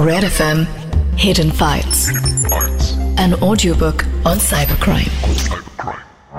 Red 0.00 0.24
FM 0.24 0.60
Hidden 1.18 1.50
Files. 1.50 1.98
An 3.18 3.34
audiobook 3.48 4.04
on 4.30 4.38
cybercrime. 4.44 5.10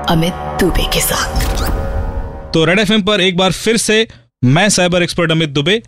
Amit 0.10 0.34
Dubey 0.60 0.86
के 0.94 1.02
साथ 1.02 2.52
तो 2.54 2.64
रेड 2.66 2.80
एफ़ 2.80 2.92
पर 3.08 3.22
एक 3.22 3.38
बार 3.38 3.52
फिर 3.52 3.78
से 3.78 4.08
मैं 4.44 4.68
साइबर 4.70 5.04
एक्सपर्ट 5.04 5.32
अमित 5.32 5.50
दुबे 5.50 5.82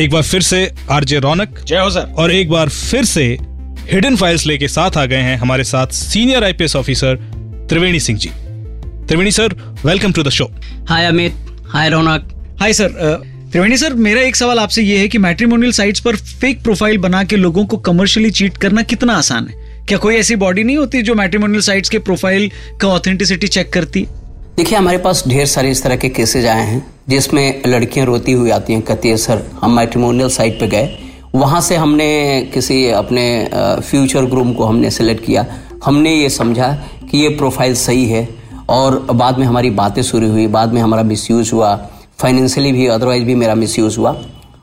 एक 0.00 0.10
बार 0.10 0.22
फिर 0.22 0.42
से 0.42 0.60
आरजे 0.90 1.18
रौनक 1.18 1.58
जय 1.66 1.78
हो 1.78 1.90
सर। 1.90 2.14
और 2.18 2.32
एक 2.32 2.50
बार 2.50 2.68
फिर 2.68 3.04
से 3.04 3.26
हिडन 3.92 4.16
फाइल्स 4.16 4.46
लेके 4.46 4.68
साथ 4.68 4.96
आ 4.98 5.04
गए 5.04 5.22
हैं 5.28 5.36
हमारे 5.38 5.64
साथ 5.64 5.86
senior 6.04 6.44
IPS 6.44 6.76
officer 6.76 7.16
Triveni 7.70 8.00
Singh 8.00 8.18
ji. 8.18 8.30
Triveni 9.06 9.30
sir 9.30 9.54
welcome 9.84 10.12
to 10.12 10.22
the 10.22 10.28
show 10.38 10.50
hi 10.88 11.06
Amit 11.06 11.64
hi 11.72 11.88
Raunak. 11.88 12.28
Hi 12.60 12.72
sir 12.72 13.34
Triveni 13.52 13.76
sir, 13.76 13.94
मेरा 13.94 14.20
एक 14.20 14.36
सवाल 14.36 14.58
आपसे 14.58 14.82
ये 14.82 14.96
है 14.98 15.08
कि 15.08 15.18
मैट्रिमोनियल 15.18 15.72
साइट्स 15.72 16.00
पर 16.00 16.16
फेक 16.16 16.62
प्रोफ़ाइल 16.62 16.98
बना 16.98 17.22
के 17.24 17.36
लोगों 17.36 17.64
को 17.66 17.76
कमर्शियली 17.78 18.30
चीट 18.30 18.56
करना 18.56 18.82
कितना 18.82 19.14
आसान 19.14 19.46
है? 19.48 19.54
क्या 19.88 19.98
कोई 19.98 20.16
ऐसी 20.16 20.36
बॉडी 20.36 20.64
नहीं 20.64 20.76
होती 20.76 21.02
जो 21.02 21.14
मैट्रिमोनियल 21.14 21.62
साइट्स 21.62 21.88
के 21.88 21.98
प्रोफ़ाइल 21.98 22.50
का 22.80 22.88
ऑथेंटिसिटी 22.88 23.48
चेक 23.48 23.72
करती 23.72 24.06
देखिए, 24.56 24.78
हमारे 24.78 24.98
पास 24.98 25.22
ढेर 25.28 25.46
सारे 25.46 25.70
इस 25.70 25.82
तरह 25.82 25.96
के 25.96 26.08
केसेज 26.08 26.46
आए 26.46 26.66
हैं, 26.66 26.84
जिसमें 27.08 27.62
लड़कियाँ 27.66 28.06
रोती 28.06 28.32
हुई 28.32 28.50
आती 28.50 28.72
हैं, 28.72 28.82
कहती 28.82 29.08
है, 29.08 29.16
सर, 29.16 29.44
हम 29.62 29.76
मैट्रिमोनियल 29.76 30.28
साइट 30.28 30.60
पे 30.60 30.66
गए। 30.66 30.98
वहाँ 31.34 31.60
से 31.60 31.76
हमने 31.76 32.50
किसी 32.54 32.86
अपने 32.90 33.26
फ्यूचर 33.54 34.24
ग्रूम 34.26 34.52
को 34.52 34.64
हमने 34.64 34.90
सेलेक्ट 34.90 35.24
किया। 35.26 35.46
हमने 35.84 36.14
ये 36.14 36.28
समझा 36.30 36.72
कि 37.10 37.18
ये 37.18 37.28
प्रोफ़ाइल 37.36 37.74
सही 37.76 38.06
है 38.06 38.28
और 38.68 38.98
बाद 39.12 39.38
में 39.38 39.46
हमारी 39.46 39.70
बातें 39.72 40.02
शुरू 40.02 40.30
हुई, 40.30 40.46
बाद 40.48 40.72
में 40.72 40.80
हमारा 40.82 41.02
मिसयूज 41.02 41.50
हुआ। 41.52 41.76
फाइनेंशियली 42.18 42.72
भी 42.72 42.86
अदरवाइज़ 42.86 43.24
भी 43.24 43.34
मेरा 43.34 43.54
मिसयूज 43.54 43.98
हुआ। 43.98 44.16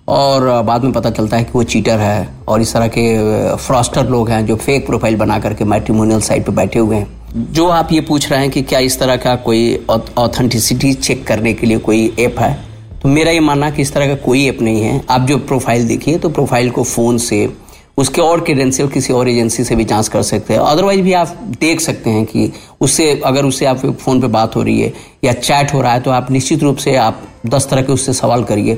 और 0.10 0.62
बाद 0.64 0.84
में 0.84 0.94
पता 0.94 1.10
चलता 1.10 1.38
है 1.38 1.44
कि 1.44 1.52
वो 1.56 1.64
चीटर 1.64 2.00
है 2.00 2.28
और 2.48 2.62
इस 2.62 2.74
तरह 2.74 2.88
के 2.88 3.56
फ्रॉस्टर 3.58 4.10
लोग 4.10 4.30
हैं 4.30 4.46
जो 4.46 4.56
फेक 4.56 4.86
प्रोफ़ाइल 4.86 5.16
बना 5.16 5.40
करके 5.40 5.66
मैट्रिमोनियल 5.66 6.22
साइट 6.22 6.46
पे 6.46 6.52
बैठे 6.52 6.80
हुए 6.80 6.96
हैं। 6.96 7.54
जो 7.54 7.68
आप 7.68 7.92
ये 7.92 8.02
पूछ 8.02 8.30
रहे 8.32 8.40
हैं 8.40 8.50
कि 8.50 8.62
क्या 8.62 8.80
इस 8.80 9.00
तरह 9.00 9.16
का 9.18 9.36
कोई 9.46 9.86
ऑथेंटिसिटी 9.90 10.94
चेक 10.94 11.26
करने 11.28 11.54
के 11.54 11.68
लिए 11.68 11.78
कोई 11.80 12.14
ऐप 12.20 12.40
है 12.40 12.54
तो 13.02 13.10
मेरा 13.10 13.32
ये 13.32 13.40
मानना 13.40 13.70
कि 13.70 13.82
इस 13.82 13.94
तरह 13.94 14.08
का 14.08 14.16
कोई 14.24 14.46
ऐप 14.48 14.62
नहीं 14.62 14.82
है। 14.82 15.02
आप 15.10 15.22
जो 15.22 15.38
प्रोफ़ाइल 15.40 15.88
देखिए 15.88 16.18
तो 16.18 16.30
प्रोफ़ाइल 16.30 16.70
को 16.72 16.84
फ़ोन 16.84 17.18
से, 17.18 17.50
उसके 17.98 18.22
और 18.22 18.42
क्रेडेंशियल 18.42 18.90
किसी 18.90 19.14
और 19.14 19.30
एजेंसी 19.30 19.64
से 19.64 19.76
भी 19.76 19.86
जाँच 19.86 20.08
कर 20.08 20.22
सकते 20.24 20.54
हैं। 20.54 20.60
अदरवाइज़ 20.62 21.02
भी 21.02 21.14
आप 21.14 21.36
देख 21.60 21.82
सकते 21.82 22.10
हैं 22.10 22.26
कि 22.26 22.52
उससे, 22.82 23.12
अगर 23.26 23.46
उससे 23.46 23.66
आप 23.66 23.86
फ़ोन 23.86 24.22
पे 24.22 24.28
बात 24.30 24.56
हो 24.56 24.62
रही 24.62 24.82
है 24.82 24.94
या 25.24 25.34
चैट 25.34 25.74
हो 25.74 25.82
रहा 25.82 25.94
है 25.94 26.02
तो 26.02 26.12
आप 26.12 26.32
निश्चित 26.32 26.64
रूप 26.64 26.78
से 26.78 26.96
आप 26.98 27.22
दस 27.46 27.68
तरह 27.70 27.82
के 27.82 27.94
उससे 27.94 28.14
सवाल 28.14 28.44
करिए 28.44 28.76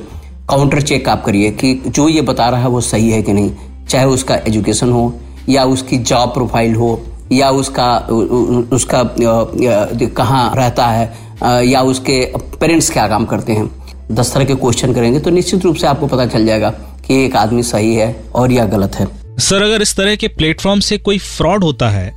काउंटर 0.49 0.81
चेक 0.81 1.09
आप 1.09 1.23
करिए 1.25 1.52
कि 1.53 1.73
जो 1.88 2.08
ये 2.09 2.21
बता 2.23 2.49
रहा 2.49 2.61
है 2.61 2.67
वो 2.67 2.81
सही 2.83 3.09
है 3.11 3.22
कि 3.22 3.33
नहीं। 3.33 3.52
चाहे 3.89 4.05
उसका 4.07 4.35
एजुकेशन 4.38 4.91
हो, 4.91 5.13
या 5.49 5.63
उसकी 5.66 5.97
जॉब 5.99 6.30
प्रोफ़ाइल 6.30 6.75
हो, 6.75 7.02
या 7.31 7.49
उसका 7.52 7.95
उसका 8.73 9.03
कहाँ 10.16 10.53
रहता 10.55 10.88
है 10.88 11.67
या 11.67 11.81
उसके 11.83 12.19
पेरेंट्स 12.59 12.89
क्या 12.91 13.07
काम 13.07 13.25
करते 13.25 13.53
हैं। 13.53 13.69
दस 14.11 14.33
तरह 14.33 14.45
के 14.45 14.55
क्वेश्चन 14.55 14.94
करेंगे 14.94 15.19
तो 15.19 15.29
निश्चित 15.31 15.63
रूप 15.66 15.75
से 15.75 15.88
आपको 15.88 16.07
पता 16.07 16.25
चल 16.27 16.45
जाएगा 16.45 16.69
कि 17.07 17.23
एक 17.25 17.35
आदमी 17.35 17.63
सही 17.63 17.95
है 17.95 18.16
और 18.35 18.52
या 18.52 18.66
गलत 18.67 18.95
है। 18.95 19.07
सर, 19.39 19.61
अगर 19.61 19.81
इस 19.81 19.95
तरह 19.95 20.16
के 20.16 20.27
प्लेटफॉर्म 20.29 20.79
से 20.79 20.97
कोई 21.00 21.17
फ्रॉड 21.19 21.63
होता 21.63 21.89
है 21.89 22.09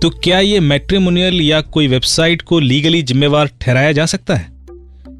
तो 0.00 0.10
क्या 0.14 0.38
ये 0.40 0.60
मैट्रिमोनियल 0.62 1.40
या 1.40 1.60
कोई 1.60 1.86
वेबसाइट 1.88 2.42
को 2.42 2.58
लीगली 2.60 3.02
जिम्मेवार 3.02 3.50
ठहराया 3.60 3.92
जा 3.92 4.06
सकता 4.06 4.34
है? 4.34 4.52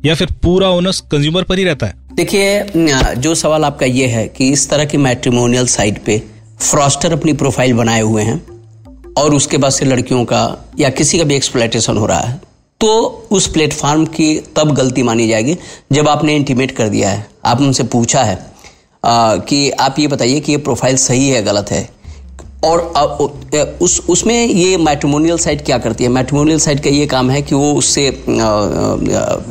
या 0.05 0.15
फिर 0.15 0.33
पूरा 0.43 0.69
ओनर्स 0.71 1.01
कंज्यूमर 1.11 1.43
पर 1.43 1.59
ही 1.59 1.65
रहता 1.65 1.87
है? 1.87 1.95
देखिए 2.15 3.15
जो 3.17 3.35
सवाल 3.35 3.65
आपका 3.65 3.87
ये 3.87 4.07
है 4.07 4.27
कि 4.29 4.49
इस 4.53 4.69
तरह 4.71 4.85
की 4.85 4.99
मैट्रिमोनियल 4.99 5.67
साइट 5.67 6.03
पे 6.05 6.23
फ्रॉस्टर 6.61 7.13
अपनी 7.13 7.33
प्रोफ़ाइल 7.33 7.73
बनाए 7.75 8.01
हुए 8.01 8.23
हैं 8.23 8.41
और 9.19 9.35
उसके 9.35 9.57
बाद 9.57 9.73
से 9.73 9.85
लड़कियों 9.85 10.25
का 10.25 10.43
या 10.79 10.91
किसी 10.91 11.19
का 11.19 11.25
भी 11.25 11.35
एक्सप्लाइटेशन 11.35 11.97
हो 11.97 12.07
रहा 12.07 12.21
है 12.21 12.41
तो 12.81 12.89
उस 13.31 13.47
प्लेटफॉर्म 13.47 14.05
की 14.07 14.35
तब 14.57 14.75
गलती 14.75 15.03
मानी 15.03 15.29
जाएगी 15.29 15.57
जब 15.93 16.09
आपने 16.09 16.35
इंटीमेट 16.37 16.71
कर 16.71 16.89
दिया 16.89 17.11
है। 17.11 17.27
आप 17.45 17.61
उनसे 17.61 17.85
पूछा 17.85 18.23
है 18.23 18.35
आ, 19.05 19.37
कि 19.37 19.71
आप 19.71 19.99
ये 19.99 20.07
बताइए 20.07 20.41
कि 20.41 20.53
ये 20.53 20.59
प्रोफ़ाइल 20.59 20.97
सही 20.97 21.29
है 21.29 21.43
गलत 21.43 21.71
है। 21.71 21.89
और 22.65 22.81
उस 23.83 24.01
उसमें 24.09 24.47
ये 24.47 24.77
मैट्रिमोनियल 24.79 25.39
साइट 25.39 25.65
क्या 25.65 25.79
करती 25.79 26.05
है? 26.05 26.11
मैट्रिमोनियल 26.11 26.59
साइट 26.59 26.83
का 26.85 26.91
ये 26.91 27.07
काम 27.07 27.31
है 27.31 27.43
कि 27.43 27.55
वो 27.55 27.73
उससे 27.75 28.11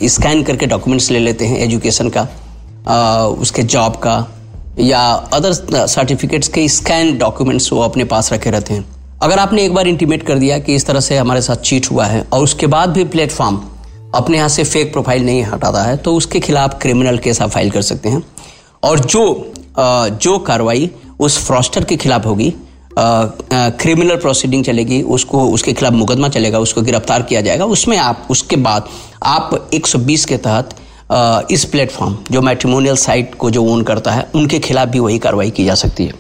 स्कैन 0.10 0.44
करके 0.44 0.66
डॉक्यूमेंट्स 0.66 1.10
ले 1.12 1.20
लेते 1.20 1.46
हैं 1.46 1.60
एजुकेशन 1.60 2.10
का 2.10 2.28
आ, 2.88 3.26
उसके 3.26 3.64
जॉब 3.64 3.96
का 3.98 4.16
या 4.80 5.02
अदर 5.34 5.54
सर्टिफिकेट्स 5.88 6.48
के 6.48 6.68
स्कैन 6.70 7.18
डॉक्यूमेंट्स 7.18 7.72
वो 7.74 7.82
अपने 7.82 8.04
पास 8.06 8.32
रखे 8.34 8.52
रहते 8.52 8.74
हैं। 8.74 8.86
अगर 9.22 9.40
आपने 9.40 9.64
एक 9.66 9.74
बार 9.74 9.88
इंटीमेट 9.88 10.24
कर 10.24 10.40
दिया 10.40 10.58
कि 10.60 10.76
इस 10.76 10.86
तरह 10.86 11.00
से 11.00 11.18
हमारे 11.18 11.42
साथ 11.42 11.56
चीट 11.66 11.92
हुआ 11.92 12.06
है 12.06 12.26
और 12.34 12.44
उसके 12.44 12.68
बाद 12.68 12.90
भी 12.90 13.04
प्लेटफॉर्म 13.06 13.62
अपने 14.16 14.38
यहाँ 14.38 14.50
से 14.50 14.64
फेक 14.64 14.92
प्रोफ़ाइल 14.94 15.26
नहीं 15.26 15.44
हटाता 15.44 15.84
है 15.84 15.96
तो 15.98 16.16
उसके 16.16 16.40
खिलाफ 16.40 16.78
क्रिमिनल 16.82 17.18
केस 17.18 17.42
आप 17.42 17.50
फ़ाइल 17.50 17.70
कर 17.72 17.82
सकते 17.82 18.10
हैं। 18.10 18.24
और 18.84 19.00
जो 19.00 19.54
जो 19.78 20.38
कार्रवाई 20.40 20.90
उस 21.20 21.38
फ्रॉस्टर 21.46 21.84
के 21.84 21.96
खिलाफ 21.98 22.26
होगी 22.26 22.54
क्रिमिनल 23.00 24.16
प्रोसीडिंग 24.16 24.64
चलेगी, 24.64 25.02
उसको, 25.02 25.46
उसके 25.50 25.74
खिलाफ 25.74 25.94
मुकदमा 25.94 26.30
चलेगा, 26.30 26.60
उसको 26.60 26.82
गिरफ़्तार 26.82 27.22
किया 27.22 27.42
जाएगा। 27.42 27.66
उसमें 27.66 27.98
आप, 27.98 28.28
उसके 28.30 28.56
बाद 28.58 28.90
आप 29.24 29.70
120 29.74 30.26
के 30.26 30.38
तहत 30.38 30.76
इस 31.52 31.66
प्लेटफॉर्म 31.66 32.18
जो 32.32 32.42
मैट्रिमोनियल 32.42 32.96
साइट 32.96 33.36
को 33.36 33.50
जो 33.52 33.64
ओन 33.64 33.84
करता 33.84 34.12
है, 34.12 34.28
उनके 34.36 34.60
खिलाफ 34.60 34.90
भी 34.90 35.00
वही 35.00 35.20
कार्रवाई 35.20 35.50
की 35.50 35.66
जा 35.66 35.76
सकती 35.76 36.06
है। 36.06 36.14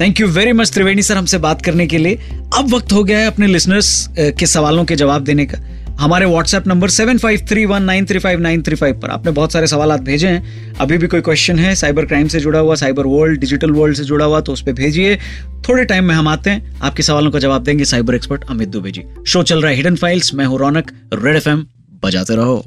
Thank 0.00 0.20
you 0.20 0.26
very 0.28 0.52
much 0.52 0.70
Triveni 0.70 1.02
sir, 1.02 1.16
हमसे 1.16 1.38
बात 1.38 1.62
करने 1.62 1.86
के 1.86 1.98
लिए। 1.98 2.18
अब 2.56 2.74
वक्त 2.74 2.92
हो 2.92 3.02
गया 3.04 3.18
है 3.18 3.26
अपने 3.26 3.46
लिसनर्स 3.46 4.08
के 4.18 4.46
सवालों 4.46 4.84
के 4.84 4.96
जवाब 4.96 5.24
देने 5.24 5.46
का। 5.46 5.58
हमारे 5.98 6.26
WhatsApp 6.26 6.66
number 6.68 6.88
seven 6.88 7.18
five 7.18 7.40
three 7.48 7.64
one 7.66 7.82
nine 7.82 8.04
three 8.06 8.18
five 8.18 8.40
nine 8.40 8.62
three 8.62 8.76
five 8.76 9.00
पर। 9.00 9.10
आपने 9.10 9.30
बहुत 9.32 9.52
सारे 9.52 9.66
सवाल 9.66 9.96
भेजे 9.98 10.28
हैं। 10.28 10.76
अभी 10.76 10.98
भी 10.98 11.06
कोई 11.06 11.20
क्वेश्चन 11.20 11.58
है 11.58 11.74
साइबर 11.74 12.06
क्राइम 12.06 12.28
से 12.28 12.40
जुड़ा 12.40 12.58
हुआ 12.58 12.74
साइबर 12.74 13.06
वर्ल्ड 13.06 13.40
डिजिटल 13.40 13.70
वर्ल्ड 13.70 13.96
से 13.96 14.04
जुड़ा 14.04 14.24
हुआ 14.24 14.40
तो 14.40 14.52
उस 14.52 14.62
पर 14.62 14.72
भेजिए। 14.72 15.16
थोड़े 15.68 15.84
टाइम 15.84 16.04
में 16.04 16.14
हम 16.14 16.28
आते 16.28 16.50
हैं। 16.50 16.80
आपके 16.80 17.02
सवालों 17.02 17.30
का 17.30 17.38
जवाब 17.38 17.64
देंगे 17.64 17.84
cyber 17.84 18.14
expert 18.14 18.44
Amit 18.50 18.68
Dubey 18.68 18.90
ji. 18.90 19.04
Show 19.26 19.42
चल 19.42 19.62
रहा 19.62 19.70
है 19.70 19.76
हिडन 19.76 19.96
फाइल्स 19.96 20.34
मैं 20.34 20.46
हूँ 20.46 20.58
रौनक। 20.58 20.92
रेड 21.14 21.36
एफएम 21.36 21.66
बजाते 22.04 22.36
रहो। 22.36 22.64